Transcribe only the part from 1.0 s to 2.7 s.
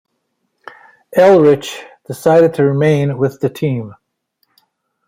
Elric decided to